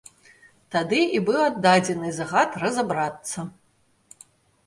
[0.75, 3.45] Тады і быў аддадзены загад разабрацца.